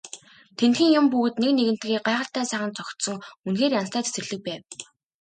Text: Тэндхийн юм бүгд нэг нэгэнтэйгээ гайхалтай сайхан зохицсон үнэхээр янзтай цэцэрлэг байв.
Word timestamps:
Тэндхийн 0.57 0.95
юм 0.99 1.05
бүгд 1.13 1.35
нэг 1.41 1.51
нэгэнтэйгээ 1.57 2.05
гайхалтай 2.07 2.45
сайхан 2.49 2.71
зохицсон 2.77 3.17
үнэхээр 3.47 3.77
янзтай 3.79 4.03
цэцэрлэг 4.03 4.41
байв. 4.47 4.61